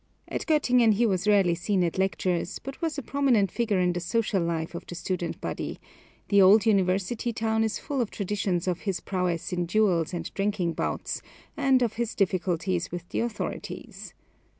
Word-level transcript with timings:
At 0.27 0.47
Göttingen 0.47 0.93
he 0.95 1.05
was 1.05 1.27
rarely 1.27 1.53
seen 1.53 1.83
at 1.83 1.99
lectures, 1.99 2.57
but 2.57 2.81
was 2.81 2.97
a 2.97 3.03
prominent 3.03 3.51
figure 3.51 3.77
in 3.77 3.93
the 3.93 3.99
social 3.99 4.41
life 4.41 4.73
of 4.73 4.83
the 4.87 4.95
student 4.95 5.39
body: 5.39 5.79
the 6.29 6.41
old 6.41 6.65
university 6.65 7.31
town 7.31 7.63
is 7.63 7.77
full 7.77 8.01
of 8.01 8.09
traditions 8.09 8.67
of 8.67 8.79
his 8.79 8.99
prowess 8.99 9.53
in 9.53 9.67
duels 9.67 10.11
and 10.11 10.33
drinking 10.33 10.73
bouts, 10.73 11.21
and 11.55 11.83
of 11.83 11.93
his 12.01 12.15
difficulties 12.15 12.91
with 12.91 13.09
the 13.09 13.19
authorities. 13.19 14.15